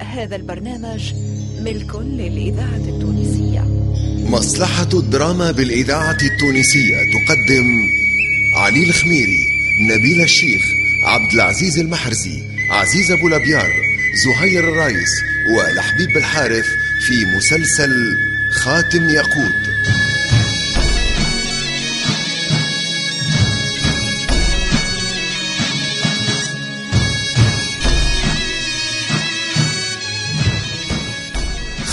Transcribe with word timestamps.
هذا 0.00 0.36
البرنامج 0.36 1.14
ملك 1.60 1.96
للإذاعة 1.96 2.76
التونسية. 2.76 3.60
مصلحة 4.30 4.88
الدراما 4.94 5.50
بالإذاعة 5.50 6.18
التونسية 6.22 6.96
تقدم 6.96 7.66
علي 8.56 8.82
الخميري 8.84 9.46
نبيل 9.90 10.20
الشيخ 10.20 10.62
عبد 11.04 11.32
العزيز 11.32 11.78
المحرزي 11.78 12.42
عزيز 12.70 13.10
أبو 13.10 13.28
لبيار 13.28 13.72
زهير 14.24 14.68
الرايس 14.68 15.10
ولحبيب 15.56 16.16
الحارث 16.16 16.66
في 17.06 17.24
مسلسل 17.36 18.16
خاتم 18.50 19.08
ياقوت. 19.08 19.74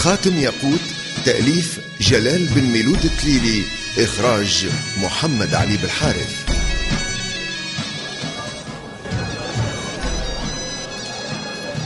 خاتم 0.02 0.40
ياقوت 0.40 0.80
تأليف 1.26 1.80
جلال 2.00 2.46
بن 2.46 2.64
ميلود 2.64 3.06
التليلي 3.06 3.64
إخراج 3.98 4.68
محمد 5.02 5.54
علي 5.54 5.78
بالحارث. 5.78 6.46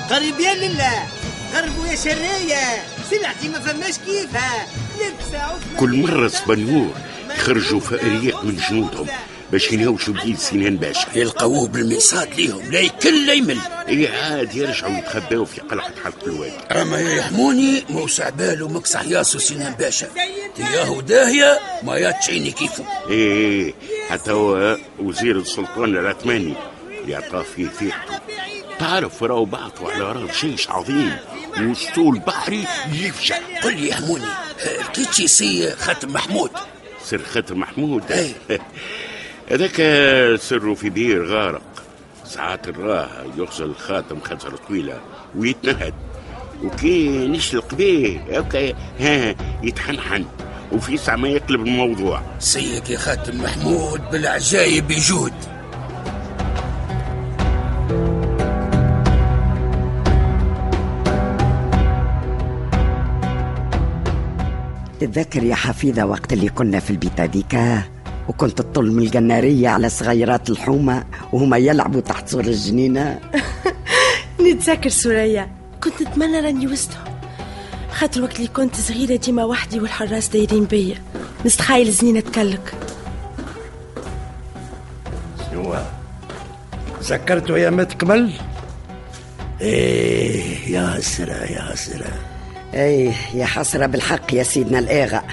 قريبين 0.09 0.53
لله 0.57 1.07
قربوا 1.55 1.87
يا 1.87 1.95
شرية 1.95 2.83
سلعتي 3.11 3.49
ما 3.49 3.59
فماش 3.59 3.95
كيفها 4.05 4.67
لبسة 4.95 5.59
كل 5.79 5.95
مرة 5.95 6.27
سبنيور 6.27 6.93
يخرجوا 7.37 7.79
فأريق 7.79 8.43
من 8.43 8.61
جنودهم. 8.69 9.07
باش 9.51 9.71
ينهوشوا 9.71 10.13
بيد 10.13 10.37
سنان 10.37 10.77
باشا 10.77 11.07
يلقوه 11.15 11.67
بالميصاد 11.67 12.33
ليهم 12.35 12.71
لا 12.71 12.79
يكل 12.79 13.27
لا 13.27 13.33
يمل. 13.33 13.59
إي 13.89 14.07
عاد 14.07 14.55
يرجعوا 14.55 14.97
يتخباو 14.97 15.45
في 15.45 15.61
قلعة 15.61 15.91
حلق 16.03 16.23
الوادي 16.27 16.53
اما 16.81 16.99
يا 16.99 17.15
يحموني 17.15 17.83
موسع 17.89 18.29
باله 18.29 18.67
مكسح 18.67 19.01
ياسو 19.01 19.39
سنان 19.39 19.73
باشا 19.73 20.07
ياهو 20.59 21.01
داهية 21.01 21.59
ما 21.83 21.97
ياتشيني 21.97 22.51
كيفه 22.51 22.85
إيه 23.09 23.73
حتى 24.09 24.31
هو 24.31 24.77
وزير 24.99 25.37
السلطان 25.37 25.97
العثماني 25.97 26.53
اللي 27.01 27.15
عطاه 27.15 27.41
فيه 27.41 27.67
ثقته 27.67 28.19
تعرف 28.79 29.23
راهو 29.23 29.45
بعثوا 29.45 29.91
على 29.91 30.03
راس 30.11 30.45
جيش 30.45 30.69
عظيم 30.69 31.17
وأسطول 31.59 32.19
بحري 32.19 32.67
يفجع. 32.93 33.37
قل 33.63 33.75
لي 33.75 33.87
يا 33.87 33.95
حموني 33.95 34.25
لقيت 34.79 35.25
سي 35.29 35.71
خاتم 35.71 36.13
محمود. 36.13 36.51
سر 37.05 37.21
ختم 37.23 37.59
محمود. 37.59 38.03
هذاك 39.51 39.75
سره 40.39 40.73
في 40.73 40.89
بير 40.89 41.25
غارق. 41.25 41.61
ساعات 42.25 42.67
الراه 42.67 43.09
يغسل 43.37 43.63
الخاتم 43.63 44.19
خزر 44.19 44.55
طويلة 44.67 44.99
ويتنهد. 45.35 45.93
وكي 46.63 47.27
نشلق 47.27 47.75
بيه 47.75 48.19
هكا 48.19 48.73
ها 48.99 49.35
يتحنحن. 49.63 50.25
وفي 50.71 50.97
ساعة 50.97 51.15
ما 51.15 51.27
يقلب 51.27 51.61
الموضوع. 51.61 52.21
سيك 52.39 52.89
يا 52.89 52.97
خاتم 52.97 53.43
محمود 53.43 54.01
بالعجايب 54.11 54.91
يجود. 54.91 55.33
تتذكر 64.99 65.43
يا 65.43 65.55
حفيظة 65.55 66.05
وقت 66.05 66.33
اللي 66.33 66.49
كنا 66.49 66.79
في 66.79 66.89
البيت 66.89 67.19
هذيك؟ 67.19 67.55
وكنت 68.29 68.57
تطل 68.61 68.91
من 68.91 69.03
الجنارية 69.03 69.69
على 69.69 69.89
صغيرات 69.89 70.49
الحومة 70.49 71.03
وهما 71.33 71.57
يلعبوا 71.57 72.01
تحت 72.01 72.29
سور 72.29 72.43
الجنينة. 72.43 73.19
نتذكر 74.41 74.89
سوريا 74.89 75.49
كنت 75.83 76.01
نتمنى 76.01 76.39
راني 76.39 76.67
وسطهم 76.67 77.15
خاطر 77.91 78.21
وقت 78.21 78.35
اللي 78.35 78.47
كنت 78.47 78.75
صغيرة 78.75 79.15
ديما 79.15 79.43
وحدي 79.43 79.79
والحراس 79.79 80.27
دايرين 80.27 80.65
بيا. 80.65 80.95
نستخايل 81.45 81.91
زنينة 81.91 82.19
تكلك. 82.19 82.73
شنو؟ 85.51 85.75
سكرتوا 87.01 87.57
يا 87.57 87.69
مات 87.69 88.01
قبل؟ 88.01 88.31
إيه 89.61 90.71
يا 90.71 90.87
حسرة 90.87 91.33
يا 91.33 91.61
حسرة. 91.61 92.13
إيه 92.73 93.13
يا 93.33 93.45
حسرة 93.45 93.85
بالحق 93.85 94.33
يا 94.33 94.43
سيدنا 94.43 94.79
الآغا 94.79 95.23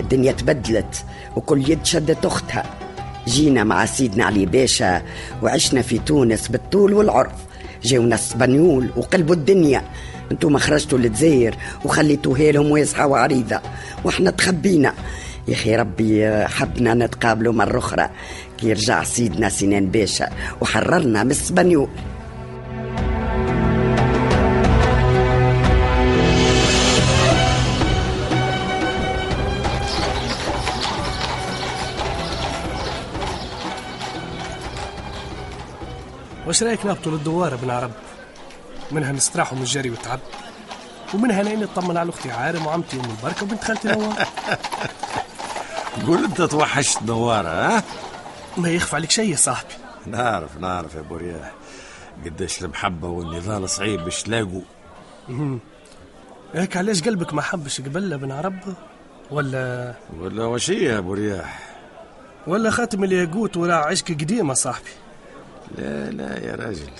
الدنيا 0.00 0.32
تبدلت 0.32 1.04
وكل 1.36 1.70
يد 1.70 1.84
شدت 1.84 2.26
أختها. 2.26 2.64
جينا 3.28 3.64
مع 3.64 3.86
سيدنا 3.86 4.24
علي 4.24 4.46
باشا 4.46 5.02
وعشنا 5.42 5.82
في 5.82 5.98
تونس 5.98 6.48
بالطول 6.48 6.94
والعرض 6.94 7.32
جاونا 7.82 8.14
اسبانيول 8.14 8.90
وقلبوا 8.96 9.34
الدنيا. 9.34 9.82
أنتم 10.32 10.58
خرجتوا 10.58 10.98
للجزائر 10.98 11.54
وخليتوها 11.84 12.52
لهم 12.52 12.70
واسعة 12.70 13.06
وعريضة. 13.06 13.60
وإحنا 14.04 14.30
تخبينا. 14.30 14.94
يا 15.48 15.54
أخي 15.54 15.76
ربي 15.76 16.44
حبنا 16.46 16.94
نتقابلوا 16.94 17.52
مرة 17.52 17.78
أخرى. 17.78 18.10
كي 18.58 18.68
يرجع 18.68 19.04
سيدنا 19.04 19.48
سنان 19.48 19.86
باشا 19.86 20.28
وحررنا 20.60 21.24
من 21.24 21.30
اسبانيول 21.30 21.88
واش 36.60 36.68
رايك 36.68 36.86
نهبطوا 36.86 37.12
للدوار 37.12 37.54
ابن 37.54 37.70
عرب 37.70 37.90
منها 38.92 39.12
نستراحوا 39.12 39.56
من 39.56 39.62
الجري 39.62 39.90
والتعب. 39.90 40.20
ومنها 41.14 41.42
ناني 41.42 41.62
نطمن 41.62 41.96
على 41.96 42.10
أختي 42.10 42.30
عارم 42.30 42.66
وعمتي 42.66 42.96
أم 42.96 43.10
البركة 43.10 43.42
وبنت 43.42 43.64
خالتي 43.64 43.88
نوار. 43.88 44.14
قول 46.06 46.24
أنت 46.24 46.42
توحشت 46.42 47.02
نوارة 47.02 47.48
ها؟ 47.48 47.82
ما 48.56 48.68
يخفى 48.68 48.96
عليك 48.96 49.10
شيء 49.10 49.30
يا 49.30 49.36
صاحبي. 49.36 49.74
نعرف 50.06 50.56
نعرف 50.56 50.94
يا 50.94 51.00
بورياح 51.00 51.52
قديش 52.24 52.62
المحبة 52.62 53.08
والنضال 53.08 53.70
صعيب 53.70 54.00
باش 54.00 54.22
تلاقوا 54.22 54.62
هيك 56.54 56.76
علاش 56.76 57.02
قلبك 57.02 57.34
ما 57.34 57.42
حبش 57.42 57.80
قبل 57.80 58.12
ابن 58.12 58.32
عرب؟ 58.32 58.58
ولا 59.30 59.94
ولا 60.20 60.44
وش 60.44 60.70
هي 60.70 60.84
يا 60.84 61.00
بورياح 61.00 61.58
ولا 62.46 62.70
خاتم 62.70 63.04
الياقوت 63.04 63.56
ولا 63.56 63.76
عشق 63.76 64.06
قديمه 64.08 64.54
صاحبي. 64.54 64.90
لا 65.78 66.10
لا 66.10 66.46
يا 66.46 66.54
راجل. 66.54 66.90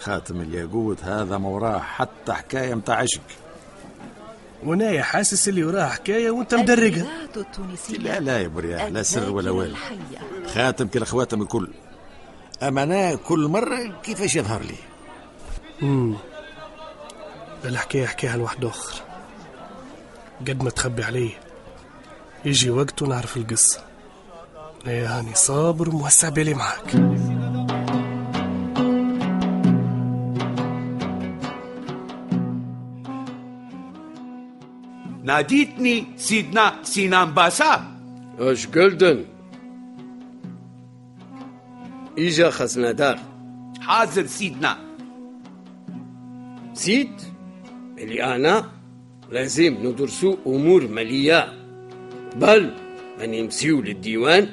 خاتم 0.00 0.40
الياقوت 0.40 1.04
هذا 1.04 1.38
ما 1.38 1.48
وراه 1.48 1.78
حتى 1.78 2.32
حكاية 2.32 2.74
متاع 2.74 2.96
عشق 2.96 3.20
ونايا 4.64 5.02
حاسس 5.02 5.48
اللي 5.48 5.64
وراها 5.64 5.88
حكاية 5.88 6.30
وانت 6.30 6.54
التونسية 6.54 7.96
لا 7.98 8.20
لا 8.20 8.42
يا 8.42 8.48
بورياح 8.48 8.84
لا 8.84 9.02
سر 9.02 9.30
ولا 9.30 9.50
والو. 9.50 9.76
خاتم 10.54 10.86
كالخواتم 10.86 11.42
الكل. 11.42 11.68
أما 12.62 12.82
أنا 12.82 13.14
كل 13.14 13.48
مرة 13.48 14.00
كيفاش 14.02 14.36
يظهر 14.36 14.62
لي؟ 14.62 14.76
الحكاية 17.64 18.06
حكاها 18.06 18.36
لواحد 18.36 18.64
آخر. 18.64 19.02
قد 20.40 20.62
ما 20.62 20.70
تخبي 20.70 21.04
علي 21.04 21.30
يجي 22.44 22.70
وقت 22.70 23.02
ونعرف 23.02 23.36
القصة. 23.36 23.80
يا 24.86 25.18
هاني 25.18 25.34
صابر 25.34 25.88
وموسع 25.88 26.28
بالي 26.28 26.54
معاك. 26.54 26.94
ناديتني 35.28 36.04
سيدنا 36.16 36.74
سينان 36.82 37.30
باسا. 37.30 37.96
اش 38.38 38.66
قلدن 38.66 39.24
إجا 42.18 42.50
خزندار 42.50 43.18
حاضر 43.80 44.26
سيدنا. 44.26 44.76
سيد 46.74 47.12
اللي 47.98 48.24
أنا 48.24 48.70
لازم 49.30 49.74
ندرسو 49.82 50.36
أمور 50.46 50.88
مالية 50.88 51.52
بل 52.36 52.74
ما 53.18 53.26
نمسيو 53.26 53.80
للديوان 53.80 54.48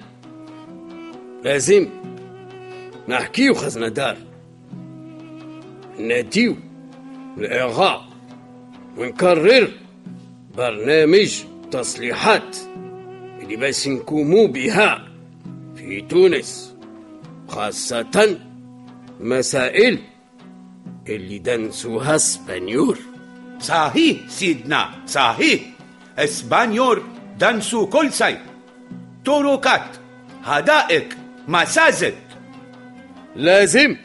لازم 1.43 1.87
نحكيو 3.09 3.53
خزندار 3.53 4.17
ناديو 5.99 6.55
الإغاء 7.37 8.05
ونكرر 8.97 9.84
برنامج 10.57 11.43
تصليحات 11.71 12.57
اللي 13.41 13.57
نقوموا 13.87 14.47
بها 14.47 15.07
في 15.75 16.01
تونس 16.01 16.75
خاصة 17.47 18.39
مسائل 19.19 19.99
اللي 21.07 21.39
دنسوها 21.39 22.15
اسبانيور 22.15 22.97
صحيح 23.59 24.17
سيدنا 24.27 24.89
صحيح. 25.07 25.61
اسبانيور 26.17 27.03
دانسو 27.39 27.87
كل 27.87 28.13
شيء. 28.13 28.39
طرقات 29.25 29.97
حدائق 30.43 31.09
مساجد. 31.47 32.13
لازم 33.35 33.95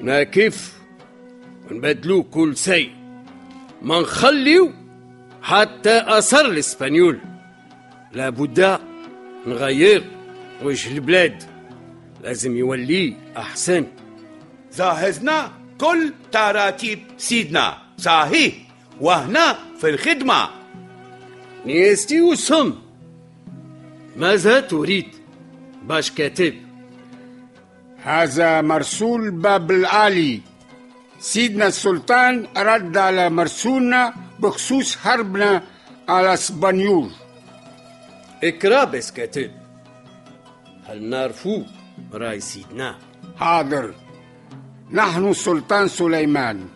نكيف 0.00 0.72
ونبدلو 1.70 2.22
كل 2.22 2.56
شيء. 2.56 2.90
ما 3.82 4.00
نخليو 4.00 4.72
حتى 5.42 6.02
أثر 6.06 6.46
الإسبانيول. 6.46 7.20
لابد 8.12 8.78
نغير 9.46 10.04
وجه 10.62 10.92
البلاد. 10.94 11.42
لازم 12.22 12.56
يولي 12.56 13.16
أحسن. 13.36 13.86
جهزنا 14.76 15.52
كل 15.80 16.12
تراتيب 16.32 16.98
سيدنا. 17.18 17.78
صحيح. 17.98 18.54
وهنا 19.00 19.58
في 19.80 19.88
الخدمة. 19.88 20.48
نيستي 21.66 22.20
وسم. 22.20 22.74
ماذا 24.16 24.60
تريد؟ 24.60 25.06
باش 25.82 26.10
كاتب. 26.10 26.54
هذا 28.02 28.60
مرسول 28.60 29.30
باب 29.30 29.70
الآلي 29.70 30.40
سيدنا 31.20 31.66
السلطان 31.66 32.46
رد 32.56 32.96
على 32.96 33.30
مرسولنا 33.30 34.14
بخصوص 34.38 34.96
حربنا 34.96 35.62
على 36.08 36.34
اسبانيول. 36.34 37.10
اقرا 38.44 38.84
بس 38.84 39.10
كاتب. 39.10 39.50
هل 40.86 41.02
نعرفو 41.02 41.62
راي 42.14 42.40
سيدنا؟ 42.40 42.98
حاضر. 43.36 43.94
نحن 44.90 45.28
السلطان 45.30 45.88
سليمان. 45.88 46.68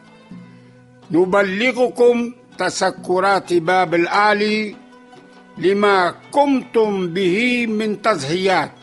نبلغكم 1.11 2.33
تسكرات 2.59 3.53
باب 3.53 3.95
الآلي 3.95 4.77
لما 5.59 6.15
قمتم 6.33 7.09
به 7.15 7.67
من 7.67 8.03
تضحيات 8.03 8.79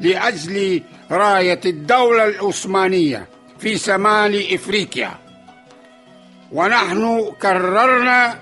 لأجل 0.00 0.82
راية 1.10 1.60
الدولة 1.66 2.24
العثمانية 2.26 3.28
في 3.58 3.78
شمال 3.78 4.54
إفريقيا. 4.54 5.29
ونحن 6.52 7.32
قررنا 7.40 8.38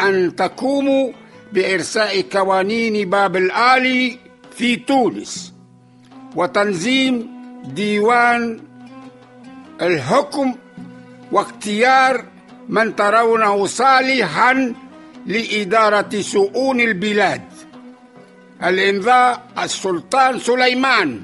أن 0.00 0.36
تقوموا 0.36 1.12
بإرساء 1.52 2.22
قوانين 2.22 3.10
باب 3.10 3.36
الآلي 3.36 4.18
في 4.56 4.76
تونس 4.76 5.54
وتنظيم 6.36 7.30
ديوان 7.64 8.60
الحكم 9.82 10.54
واختيار 11.32 12.24
من 12.68 12.96
ترونه 12.96 13.66
صالحا 13.66 14.74
لإدارة 15.26 16.20
شؤون 16.20 16.80
البلاد. 16.80 17.42
الإمضاء 18.64 19.42
السلطان 19.58 20.38
سليمان. 20.38 21.20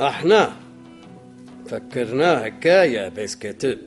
أحنا 0.00 0.52
فكرناها 1.70 2.48
كايا 2.48 3.08
بس 3.08 3.36
كاتب 3.36 3.78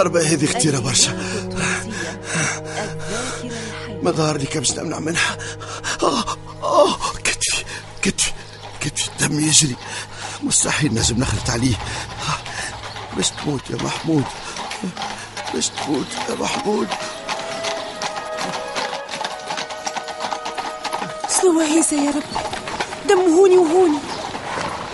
الضربة 0.00 0.32
هذه 0.32 0.46
كثيرة 0.46 0.78
برشا 0.78 1.12
ما 4.02 4.10
ظهر 4.10 4.36
لي 4.36 4.46
كمش 4.46 4.72
نمنع 4.72 4.98
منها 4.98 5.38
آه. 6.02 6.24
آه. 6.62 6.96
كتفي 7.24 7.64
كتفي 8.02 8.32
كتفي 8.80 9.08
الدم 9.08 9.40
يجري 9.40 9.76
مستحيل 10.42 10.94
لازم 10.94 11.18
نخلط 11.18 11.50
عليه 11.50 11.74
آه. 11.74 13.16
باش 13.16 13.30
تموت 13.30 13.70
يا 13.70 13.76
محمود 13.76 14.24
باش 15.54 15.68
تموت 15.68 16.06
يا 16.28 16.34
محمود 16.34 16.88
شنو 21.40 21.60
هيزة 21.60 22.04
يا 22.04 22.10
رب 22.10 22.22
دم 23.08 23.18
هوني 23.18 23.56
وهوني 23.56 23.98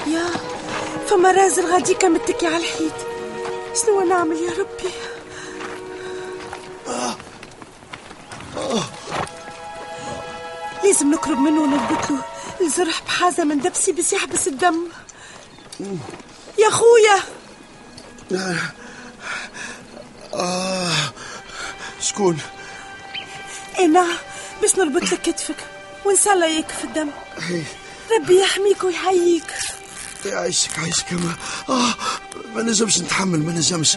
يا 0.06 0.26
فما 1.08 1.32
رازل 1.32 1.72
غاديكا 1.72 2.08
متكي 2.08 2.46
على 2.46 2.56
الحيط 2.56 3.05
شنو 3.82 4.00
نعمل 4.00 4.36
يا 4.36 4.50
ربي؟ 4.50 4.92
لازم 10.84 11.10
نقرب 11.10 11.38
منه 11.38 11.60
ونربط 11.60 12.10
له 12.10 12.24
الجرح 12.60 13.02
بحازة 13.02 13.44
من 13.44 13.60
دبسي 13.60 13.92
بس 13.92 14.12
يحبس 14.12 14.48
الدم. 14.48 14.88
يا 16.58 16.70
خويا! 16.70 17.22
آه. 20.34 21.12
شكون؟ 22.00 22.38
أنا 23.78 24.06
باش 24.62 24.76
نربط 24.76 25.12
لك 25.12 25.22
كتفك 25.22 25.56
شاء 26.24 26.34
الله 26.34 26.46
يكف 26.46 26.84
الدم. 26.84 27.10
ربي 28.20 28.40
يحميك 28.40 28.84
ويحييك. 28.84 29.52
يعيشك 30.28 30.78
عايشك 30.78 31.12
ما. 31.12 31.36
آه 31.68 31.94
ما 32.54 32.62
نجمش 32.62 32.98
نتحمل 32.98 33.42
ما 33.42 33.52
نجمش 33.52 33.96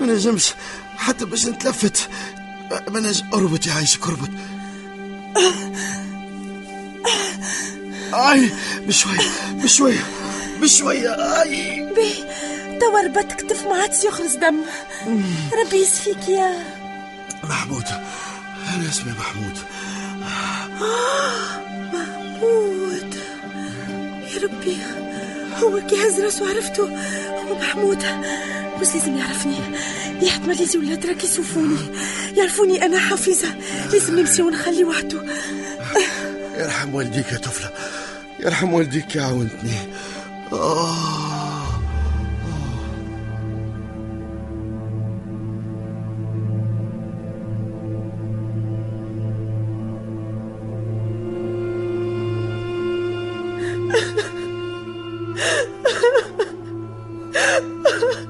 ما 0.00 0.06
نجمش 0.06 0.54
حتى 0.96 1.24
باش 1.24 1.46
نتلفت. 1.46 2.08
ما 2.88 3.00
نجم 3.00 3.26
أربط 3.34 3.66
يا 3.66 3.72
عايشك 3.72 4.06
أربط. 4.06 4.30
آي 8.14 8.50
بشوية 8.86 9.18
بشوية 9.52 10.06
بشوية 10.60 11.10
آي. 11.42 11.80
بي 11.94 12.24
توا 12.80 13.00
ربط 13.00 13.32
كتف 13.32 13.66
ما 13.66 13.76
عادش 13.82 14.04
يخرج 14.04 14.36
دم. 14.36 14.60
ربي 15.66 15.76
يسفيك 15.76 16.28
يا. 16.28 16.64
محمود 17.44 17.84
أنا 18.74 18.88
اسمي 18.88 19.12
محمود. 19.12 19.58
محمود. 21.92 23.14
يا 24.34 24.38
ربي. 24.42 24.76
هو 25.62 25.86
كي 25.86 25.96
هز 25.96 26.20
راسو 26.20 26.44
عرفته 26.44 26.82
هو 27.48 27.54
محمود. 27.54 28.02
بس 28.80 28.94
لازم 28.94 29.18
يعرفني. 29.18 29.56
يحتمل 30.22 30.56
لي 30.56 30.78
ولاد 30.78 31.06
راك 31.06 31.24
يشوفوني 31.24 31.78
يعرفوني 32.36 32.84
أنا 32.84 32.98
حافظة. 32.98 33.48
لازم 33.92 34.18
نمشي 34.20 34.42
ونخلي 34.42 34.84
وحده. 34.84 35.22
يرحم 36.58 36.94
والديك 36.94 37.32
يا 37.32 37.38
طفلة. 37.38 37.70
يرحم 38.40 38.72
والديك 38.72 39.16
يا 39.16 39.22
عاونتني. 39.22 39.78
آه. 40.52 41.27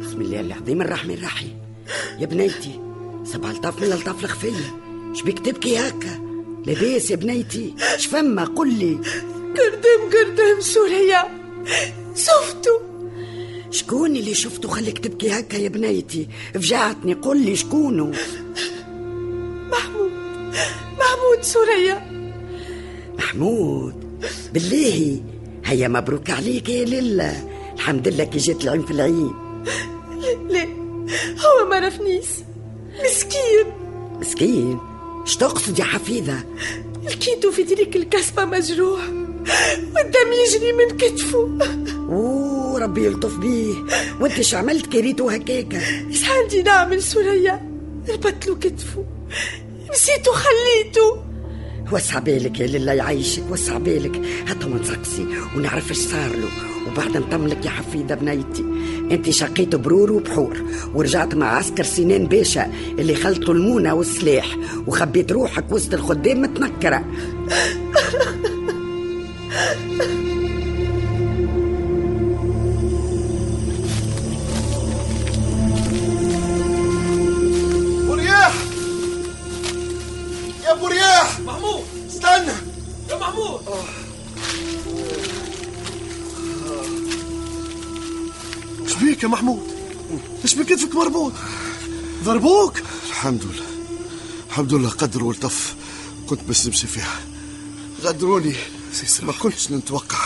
بسم 0.00 0.20
الله 0.20 0.40
العظيم 0.40 0.82
الرحمن 0.82 1.14
الرحيم. 1.14 1.58
يا 2.18 2.26
بنيتي 2.26 2.80
سبع 3.24 3.50
ألطاف 3.50 3.82
من 3.82 3.92
ألطاف 3.92 4.24
الخفية. 4.24 4.76
شبيك 5.14 5.38
تبكي 5.38 5.78
هكا؟ 5.78 6.20
لاباس 6.66 7.10
يا 7.10 7.16
بنيتي. 7.16 7.74
شفما 7.96 8.44
قل 8.44 8.72
لي. 8.78 8.98
قردم 9.56 10.00
قردم 10.12 10.60
سوريا. 10.60 11.24
شفتو؟ 12.14 12.80
شكون 13.70 14.16
اللي 14.16 14.34
شفته؟ 14.34 14.68
خليك 14.68 14.98
تبكي 14.98 15.30
هكا 15.30 15.56
يا 15.56 15.68
بنيتي. 15.68 16.28
فجعتني 16.54 17.14
قل 17.14 17.44
لي 17.44 17.56
شكونه 17.56 18.12
محمود. 19.70 20.10
محمود 20.98 21.42
سوريا. 21.42 22.10
محمود 23.18 23.94
بالله. 24.52 25.22
هيا 25.64 25.88
مبروك 25.88 26.30
عليك 26.30 26.68
يا 26.68 26.84
لله 26.84 27.57
الحمد 27.78 28.08
لله 28.08 28.24
كي 28.24 28.38
جيت 28.38 28.64
العين 28.64 28.82
في 28.82 28.90
العين 28.90 29.32
لا 30.48 30.64
هو 31.46 31.68
ما 31.68 31.76
عرفنيش 31.76 32.26
مسكين. 33.04 33.66
مسكين؟ 34.20 34.78
اش 35.26 35.36
تقصد 35.36 35.78
يا 35.78 35.84
حفيظة 35.84 36.44
لقيته 37.04 37.50
في 37.50 37.64
تلك 37.64 37.96
الكسبة 37.96 38.44
مجروح. 38.44 39.00
والدم 39.94 40.32
يجري 40.46 40.72
من 40.72 40.96
كتفه. 40.96 41.58
أوه 42.08 42.78
ربي 42.78 43.04
يلطف 43.04 43.36
بيه. 43.36 43.74
وانت 44.20 44.40
شو 44.40 44.56
عملت 44.56 44.86
كريتو 44.86 45.28
هكاكا 45.28 45.80
إيش 46.10 46.30
عندي 46.30 46.62
نعمل 46.62 47.02
سوريا؟ 47.02 47.70
ربطت 48.08 48.46
له 48.46 48.54
كتفه. 48.54 49.04
نسيته 49.92 50.32
خليته 50.32 51.22
وسع 51.92 52.18
بالك 52.18 52.60
يا 52.60 52.66
لله 52.66 52.92
يعيشك 52.92 53.42
وسع 53.50 53.78
بالك. 53.78 54.20
هاتوا 54.48 54.70
منسقسي 54.70 55.26
ونعرف 55.56 55.90
إيش 55.90 55.98
صار 55.98 56.36
له. 56.36 56.77
وبعد 56.92 57.16
نطملك 57.16 57.64
يا 57.64 57.70
حفيدة 57.70 58.14
بنيتي. 58.14 58.64
أنت 59.10 59.30
شقيت 59.30 59.74
برور 59.74 60.12
وبحور 60.12 60.56
ورجعت 60.94 61.34
مع 61.34 61.56
عسكر 61.56 61.82
سنان 61.82 62.26
باشا 62.26 62.72
اللي 62.98 63.14
خلطوا 63.14 63.54
المونة 63.54 63.94
والسلاح 63.94 64.56
وخبيت 64.86 65.32
روحك 65.32 65.72
وسط 65.72 65.94
الخدام 65.94 66.42
متنكرة. 66.42 67.04
بيك 89.18 89.24
يا 89.24 89.28
محمود. 89.28 89.62
إيش 90.44 90.54
بكتفك 90.54 90.94
مربوط؟ 90.94 91.32
ضربوك؟ 92.24 92.78
الحمد 93.08 93.44
لله. 93.44 93.66
الحمد 94.48 94.74
لله 94.74 94.88
قدر 94.88 95.24
والطف 95.24 95.74
كنت 96.28 96.40
بس 96.48 96.66
نمشي 96.66 96.86
فيها. 96.86 97.20
غدروني. 98.02 98.54
ما 99.22 99.32
كنتش 99.32 99.70
نتوقع. 99.70 100.18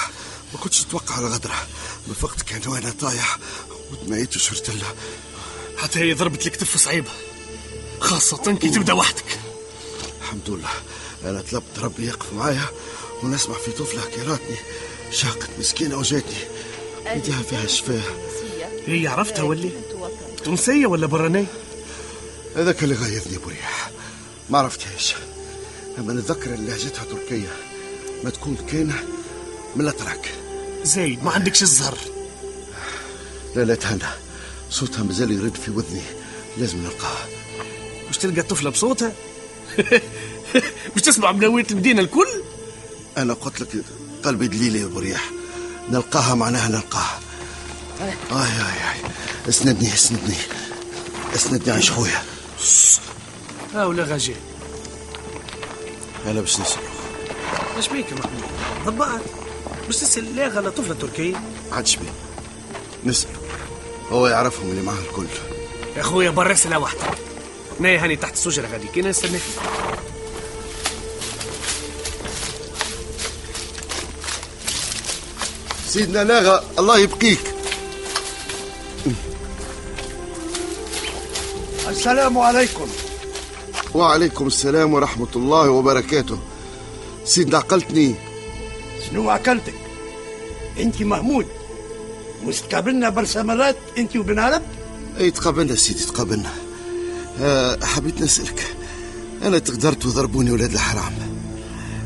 ما 0.52 0.58
كنتش 0.60 0.84
نتوقع 0.84 1.14
على 1.14 1.26
غدرة. 1.26 1.66
ما 2.08 2.14
فقت 2.14 2.42
كان 2.42 2.60
وأنا 2.66 2.90
طايح. 3.00 3.38
ودمعيت 3.92 4.36
وشرت 4.36 4.70
لها 4.70 4.94
حتى 5.76 5.98
هي 5.98 6.14
ضربت 6.14 6.46
لك 6.46 6.52
كتف 6.52 6.76
صعيبة. 6.76 7.10
خاصة 8.00 8.54
كي 8.54 8.68
تبدأ 8.68 8.92
وحدك. 8.92 9.38
الحمد 10.20 10.50
لله. 10.50 10.70
أنا 11.24 11.40
طلبت 11.50 11.78
ربي 11.78 12.06
يقف 12.06 12.32
معايا 12.32 12.66
ونسمع 13.22 13.54
في 13.54 13.70
طفلة 13.70 14.02
كيراتني. 14.14 14.56
شاقت 15.10 15.50
مسكينة 15.58 15.96
وجاتني. 15.96 16.44
إيديها 17.06 17.42
فيها 17.42 17.66
شفاه 17.66 18.02
هي 18.86 19.06
عرفتها 19.06 19.42
ولا 19.42 19.70
تونسية 20.44 20.86
ولا 20.86 21.06
برانية؟ 21.06 21.46
هذاك 22.56 22.82
اللي 22.82 22.94
غايظني 22.94 23.38
بريح. 23.46 23.90
ما 24.50 24.58
عرفتهاش 24.58 25.14
اما 25.98 26.12
نتذكر 26.12 26.54
اللي 26.54 26.66
لهجتها 26.66 27.04
تركية 27.04 27.56
ما 28.24 28.30
تكون 28.30 28.56
كان 28.70 28.92
من 29.76 29.84
الاتراك 29.84 30.30
زايد 30.84 31.24
ما 31.24 31.30
عندكش 31.30 31.62
الزهر. 31.62 31.98
لا 33.56 33.64
لا 33.64 33.74
تهنى. 33.74 34.08
صوتها 34.70 35.02
مازال 35.02 35.30
يرد 35.30 35.56
في 35.56 35.70
وذني. 35.70 36.02
لازم 36.58 36.78
نلقاها 36.78 37.26
مش 38.10 38.18
تلقى 38.18 38.40
الطفلة 38.40 38.70
بصوتها؟ 38.70 39.12
مش 40.96 41.02
تسمع 41.02 41.32
مناوية 41.32 41.66
المدينة 41.70 42.00
الكل؟ 42.00 42.28
أنا 43.18 43.34
قلت 43.34 43.60
لك 43.60 43.68
قلبي 44.24 44.48
دليلي 44.48 44.80
يا 44.80 44.86
بريح. 44.86 45.30
نلقاها 45.90 46.34
معناها 46.34 46.68
نلقاها 46.68 47.20
آي 48.02 48.08
آي 48.32 48.46
آي 48.90 49.10
اسندني 49.48 49.94
اسندني 49.94 50.36
اسندني 51.34 51.74
عيش 51.74 51.90
خويا 51.90 52.22
ها 53.74 53.84
ولا 53.84 54.04
غاجي. 54.04 54.34
أنا 56.26 56.40
باش 56.40 56.60
نصرخ 56.60 56.80
إيش 57.76 57.88
بيك 57.88 58.06
يا 58.10 58.16
محمود؟ 58.16 58.42
ضبعت 58.86 59.20
مش 59.88 59.96
تسأل 59.96 60.36
لا 60.36 60.48
غلا 60.48 60.70
طفلة 60.70 60.94
تركية 60.94 61.40
عادش 61.72 61.96
بيه 61.96 62.12
نسأل. 63.04 63.30
هو 64.10 64.26
يعرفهم 64.26 64.70
اللي 64.70 64.82
معاه 64.82 64.98
الكل. 64.98 65.26
يا 65.96 66.00
اخويا 66.00 66.30
برا 66.30 66.54
سلا 66.54 66.76
وحدك 66.76 67.18
ناي 67.80 67.98
هاني 67.98 68.16
تحت 68.16 68.46
الشجرة 68.46 68.68
غادي. 68.72 68.88
كي 68.88 69.02
نستناك 69.02 69.40
سيدنا 75.88 76.24
ناغا 76.24 76.64
الله 76.78 76.98
يبقيك. 76.98 77.51
السلام 81.92 82.38
عليكم. 82.38 82.86
وعليكم 83.94 84.46
السلام 84.46 84.94
ورحمة 84.94 85.28
الله 85.36 85.70
وبركاته. 85.70 86.38
سيدنا 87.24 87.58
عقلتني 87.58 88.14
شنو 89.06 89.30
عقلتك 89.30 89.74
أنت 90.80 91.02
محمود 91.02 91.46
مستقابلنا 92.44 93.08
برشا 93.08 93.38
مرات 93.38 93.76
أنت 93.98 94.16
وبن 94.16 94.38
عرب؟ 94.38 94.62
أي 95.20 95.30
تقابلنا 95.30 95.74
سيدي 95.74 96.04
تقابلنا. 96.04 96.50
أه 97.40 97.84
حبيت 97.84 98.20
نسألك. 98.22 98.76
أنا 99.42 99.58
تقدرت 99.58 100.06
وضربوني 100.06 100.50
ولاد 100.50 100.72
الحرام. 100.72 101.12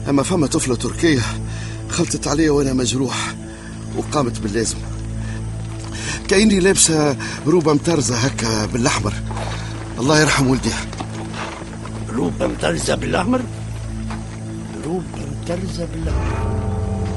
أما 0.09 0.23
فما 0.23 0.47
طفلة 0.47 0.75
تركية 0.75 1.23
خلطت 1.90 2.28
عليا 2.28 2.50
وأنا 2.50 2.73
مجروح 2.73 3.35
وقامت 3.97 4.38
باللازم. 4.38 4.78
كأني 6.28 6.61
لابسة 6.61 7.16
روبة 7.47 7.73
مترزة 7.73 8.16
هكا 8.16 8.66
بالأحمر. 8.66 9.12
الله 9.99 10.21
يرحم 10.21 10.47
ولدي 10.47 10.71
روبة 12.15 12.47
مترزة 12.47 12.95
بالأحمر 12.95 13.41
روبة 14.85 15.05
مترزة 15.43 15.88
بالأحمر 15.95 16.37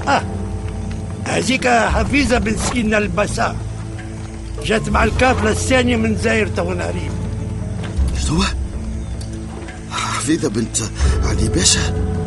آه 0.07 0.23
هذيك 1.27 1.67
حفيظة 1.67 2.37
بن 2.37 2.57
سينا 2.57 2.97
البساء 2.97 3.55
جات 4.65 4.89
مع 4.89 5.03
الكافلة 5.03 5.51
الثانية 5.51 5.95
من 5.95 6.17
زاير 6.17 6.47
تو 6.47 6.73
نارين 6.73 7.11
شنو 8.27 8.43
حفيظة 9.91 10.49
بنت 10.49 10.77
علي 11.23 11.49
باشا. 11.49 12.18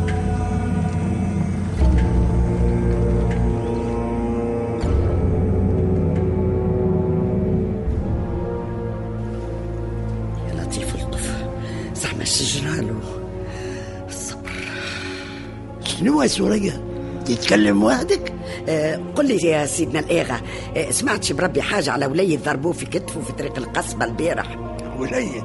شنو 16.03 16.21
يا 16.21 16.27
سوريا 16.27 16.83
تتكلم 17.25 17.83
وحدك؟ 17.83 18.33
آه 18.69 18.99
قل 19.15 19.27
لي 19.27 19.35
يا 19.35 19.65
سيدنا 19.65 19.99
الآغا 19.99 20.41
آه 20.77 20.91
سمعتش 20.91 21.31
بربي 21.31 21.61
حاجة 21.61 21.91
على 21.91 22.05
وليد 22.05 22.43
ضربوه 22.43 22.73
في 22.73 22.85
كتفه 22.85 23.21
في 23.21 23.33
طريق 23.33 23.57
القصبة 23.57 24.05
البارح؟ 24.05 24.57
وليد. 24.99 25.43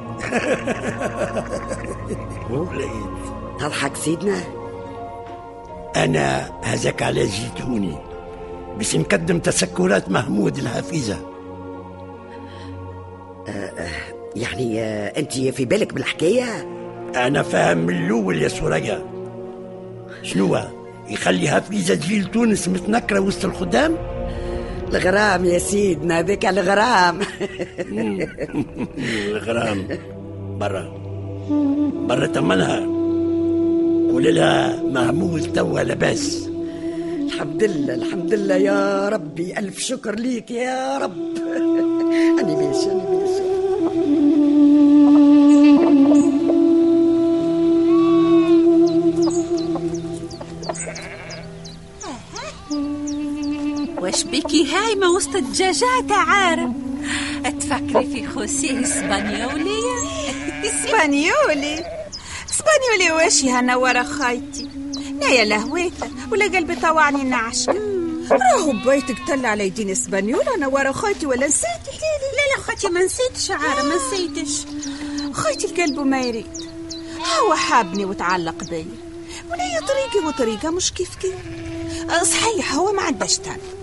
وليد. 2.51 2.89
تضحك 3.59 3.95
سيدنا؟ 3.95 4.37
أنا 5.95 6.51
هذاك 6.63 7.03
على 7.03 7.25
جيتوني 7.27 7.97
باش 8.77 8.95
نقدم 8.95 9.39
تسكرات 9.39 10.09
محمود 10.11 10.57
الحفيظة 10.57 11.17
آه 13.47 13.51
آه 13.51 13.89
يعني 14.35 14.81
آه 14.81 15.19
أنت 15.19 15.33
في 15.33 15.65
بالك 15.65 15.93
بالحكاية؟ 15.93 16.67
أنا 17.15 17.43
فاهم 17.43 17.77
من 17.77 17.95
الأول 18.05 18.41
يا 18.41 18.47
سوريا 18.47 19.18
شنو 20.23 20.57
يخلي 21.09 21.49
حفيظة 21.49 21.95
تجي 21.95 22.19
لتونس 22.21 22.67
متنكرة 22.67 23.19
وسط 23.19 23.45
الخدام؟ 23.45 23.95
الغرام 24.93 25.45
يا 25.45 25.59
سيدنا 25.59 26.21
ذاك 26.21 26.45
الغرام. 26.45 27.19
الغرام. 29.29 29.87
برا. 30.59 30.93
برا 32.07 32.25
تمنها 32.27 32.79
قول 34.11 34.35
لها 34.35 34.83
محمود 34.83 35.53
توا 35.53 35.79
لاباس. 35.79 36.49
الحمد 37.25 37.63
لله 37.63 37.93
الحمد 37.93 38.33
لله 38.33 38.55
يا 38.55 39.09
ربي. 39.09 39.57
ألف 39.59 39.79
شكر 39.79 40.15
ليك 40.15 40.51
يا 40.51 40.97
رب. 40.97 41.17
أنا 42.39 42.55
ماشي 42.55 42.91
أنا 42.91 43.03
ماشي. 43.09 43.58
بيكي 54.31 54.71
هايمة 54.75 55.09
وسط 55.11 55.35
الدجاجات 55.35 56.11
عارة 56.11 56.73
تفكري 57.59 58.05
في 58.13 58.27
خوسيه 58.27 58.81
إسبانيولي؟ 58.83 59.79
إسبانيولي؟ 60.65 61.85
إسبانيولي 62.49 63.11
واش 63.11 63.43
يا 63.43 63.61
نورة 63.61 64.03
خايتي؟ 64.03 64.69
لا 65.21 65.29
يا 65.29 65.45
لهويته 65.45 66.09
ولا 66.31 66.45
قلبي 66.45 66.75
طوعني 66.75 67.23
نعشك 67.23 67.81
راهو 68.31 68.71
بيتك 68.85 69.15
طلع 69.27 69.49
على 69.49 69.67
يدين 69.67 69.89
اسبانيولا 69.89 70.57
نورة 70.57 70.91
خايتي 70.91 71.25
ولا 71.25 71.47
نسيتي 71.47 71.91
لا 72.37 72.55
لا 72.57 72.63
خايتي 72.63 72.89
ما 72.89 73.03
نسيتش 73.03 73.51
عارة 73.51 73.83
ما 73.83 73.95
نسيتش. 73.95 74.65
خايتي 75.33 75.67
القلب 75.67 75.99
ما 75.99 76.21
يريد. 76.21 76.45
هو 77.39 77.55
حابني 77.55 78.05
وتعلق 78.05 78.63
بيا 78.63 78.85
ولا 79.51 79.85
طريقي 79.87 80.27
وطريقة 80.27 80.69
مش 80.69 80.93
كيف 80.93 81.15
كيف. 81.15 81.35
صحيح 82.23 82.73
هو 82.75 82.91
ما 82.93 83.01
عندهاش 83.01 83.37
تاني. 83.37 83.57
اما 83.57 83.78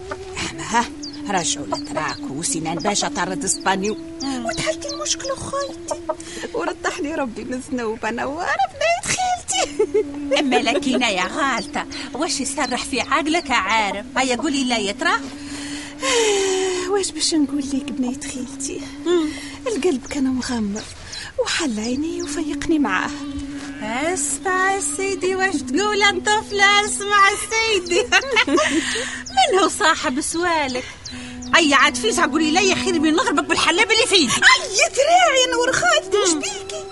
ها؟ 0.66 0.84
رجعوا 1.28 1.66
لتراك 1.66 2.18
وسنان 2.30 2.74
باشا 2.78 3.08
طرد 3.08 3.44
اسبانيو 3.44 3.96
وتحلتي 4.44 4.88
المشكلة 4.94 5.34
خايتي 5.34 6.02
ورطحني 6.54 7.14
ربي 7.14 7.44
من 7.44 7.60
ذنوب 7.72 8.04
أنا 8.04 8.24
وأنا 8.24 8.56
بنيت 8.72 9.16
خيلتي 9.16 9.84
أما 10.40 10.56
لكينا 10.56 11.08
يا 11.10 11.24
غالطة 11.24 11.86
واش 12.14 12.40
يسرح 12.40 12.84
في 12.84 13.00
عقلك 13.00 13.50
عارف؟ 13.50 14.06
هيا 14.16 14.36
قولي 14.36 14.64
لا 14.64 14.78
يترى 14.78 15.12
واش 16.90 17.10
باش 17.10 17.34
نقول 17.34 17.64
لك 17.74 17.92
بنيت 17.92 18.24
خيلتي 18.24 18.80
القلب 19.66 20.06
كان 20.06 20.24
مغمر 20.24 20.82
وحل 21.38 21.80
عيني 21.80 22.22
وفيقني 22.22 22.78
معاه. 22.78 23.10
اسمع 23.82 24.80
سيدي 24.96 25.34
واش 25.34 25.54
تقول 25.56 26.02
أنت 26.02 26.26
طفلة؟ 26.28 26.84
اسمع 26.84 27.28
سيدي. 27.50 28.02
من 29.52 29.58
هو 29.58 29.68
صاحب 29.68 30.20
سوالك. 30.20 30.84
أي 31.56 31.74
عاد 31.74 31.94
فيسع 31.96 32.26
قولي 32.26 32.50
لي 32.50 32.74
خير 32.74 33.00
من 33.00 33.14
نغربك 33.14 33.44
بالحلاب 33.44 33.90
اللي 33.90 34.06
فيه 34.06 34.28
أي 34.28 34.90
تراعي 34.94 35.44
أنا 35.48 35.56
ورخاتي 35.56 36.18
مش 36.26 36.34
بيكي؟ 36.34 36.84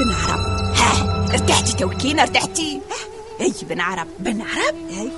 بن 0.00 0.12
عرب 0.12 0.40
ها 0.76 1.28
ارتحتي 1.32 1.72
توكينا 1.72 2.22
ارتحتي. 2.22 2.80
أي 3.40 3.52
بن 3.62 3.80
عرب 3.80 4.08
بن 4.18 4.40
عرب 4.42 4.88
أي. 4.90 5.10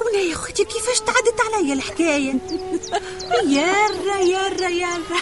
ولا 0.00 0.20
يا 0.20 0.34
أختي 0.34 0.64
كيفاش 0.64 1.00
تعدت 1.00 1.40
عليا 1.54 1.74
الحكاية؟ 1.74 2.34
يارا 3.56 4.16
يارا 4.18 4.68
يارا 4.68 5.20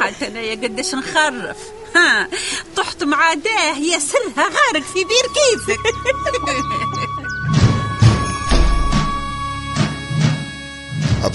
حتى 0.00 0.26
أنا 0.26 0.40
يا 0.40 0.54
قداش 0.54 0.94
نخرف. 0.94 1.56
ها 1.96 2.28
طحت 2.76 3.04
مع 3.04 3.34
داه 3.34 3.78
يا 3.78 3.98
سرها 3.98 4.42
غارق 4.48 4.82
في 4.94 5.04
بير 5.04 5.26
كيفك. 5.34 5.80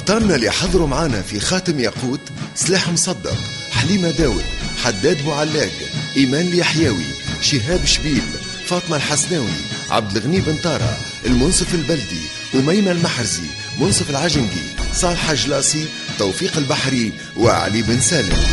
أبطالنا 0.09 0.35
اللي 0.35 0.51
حضروا 0.51 0.87
معانا 0.87 1.21
في 1.21 1.39
خاتم 1.39 1.79
ياقوت 1.79 2.19
سلاح 2.55 2.89
مصدق 2.89 3.37
حليمة 3.71 4.11
داود 4.11 4.43
حداد 4.83 5.25
معلاق 5.25 5.71
إيمان 6.17 6.47
اليحيوي 6.47 7.03
شهاب 7.41 7.85
شبيل 7.85 8.21
فاطمة 8.65 8.95
الحسناوي 8.95 9.51
عبد 9.89 10.17
الغني 10.17 10.41
بن 10.41 10.57
طارة 10.63 10.97
المنصف 11.25 11.75
البلدي 11.75 12.21
أميمة 12.55 12.91
المحرزي 12.91 13.47
منصف 13.79 14.09
العجنقي 14.09 14.93
صالح 14.93 15.33
جلاسي 15.33 15.87
توفيق 16.19 16.57
البحري 16.57 17.13
وعلي 17.37 17.81
بن 17.81 18.01
سالم. 18.01 18.43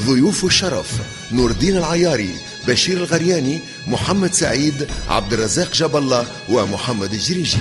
ضيوف 0.00 0.44
الشرف 0.44 0.92
نور 1.32 1.50
الدين 1.50 1.76
العياري 1.76 2.34
بشير 2.68 2.96
الغرياني 2.96 3.60
محمد 3.86 4.34
سعيد 4.34 4.86
عبد 5.08 5.32
الرزاق 5.32 5.72
جاب 5.72 5.96
الله 5.96 6.26
ومحمد 6.48 7.12
الجريجي. 7.12 7.58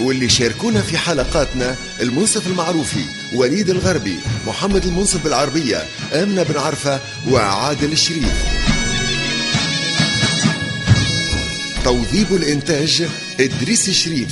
واللي 0.00 0.28
شاركونا 0.28 0.82
في 0.82 0.98
حلقاتنا 0.98 1.76
المنصف 2.00 2.46
المعروفي 2.46 3.04
وليد 3.34 3.70
الغربي 3.70 4.16
محمد 4.46 4.84
المنصف 4.84 5.24
بالعربية 5.24 5.86
آمنة 6.12 6.42
بن 6.42 6.56
عرفة 6.56 7.00
وعادل 7.30 7.92
الشريف. 7.92 8.34
توظيب 11.84 12.34
الإنتاج 12.34 13.08
إدريس 13.40 13.88
الشريف. 13.88 14.30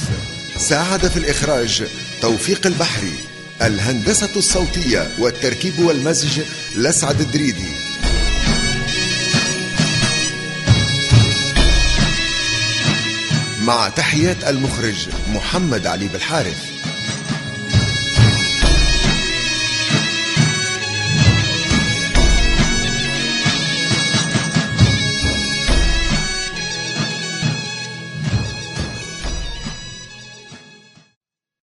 ساعد 0.59 1.09
في 1.09 1.17
الإخراج 1.17 1.85
توفيق 2.23 2.67
البحري. 2.67 3.36
الهندسة 3.63 4.31
الصوتية 4.37 5.11
والتركيب 5.19 5.79
والمزج 5.79 6.41
لسعد 6.77 7.21
الدريدي. 7.21 7.69
مع 13.63 13.89
تحيات 13.89 14.45
المخرج 14.45 15.09
محمد 15.35 15.87
علي 15.87 16.09
بالحارث. 16.09 16.76